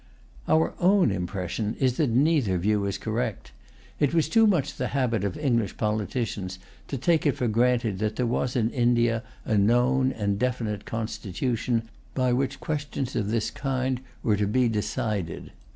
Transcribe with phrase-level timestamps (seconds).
[0.47, 3.51] Our own impression is that neither view is correct.
[3.99, 8.15] It was too much the habit of English politicians to take it for granted that
[8.15, 14.01] there was in India a known and definite constitution by which questions of this kind
[14.23, 15.51] were to be decided.